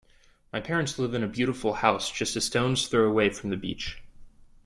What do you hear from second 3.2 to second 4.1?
from the beach.